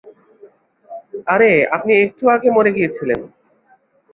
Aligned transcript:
-আরে 1.33 1.51
আপনি 1.71 1.91
একটু 2.01 2.23
আগে 2.29 2.49
মরে 2.51 2.71
গিয়েছিলেন। 2.73 3.19